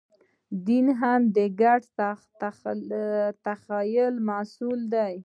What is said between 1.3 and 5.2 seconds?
د ګډ تخیل محصول دی.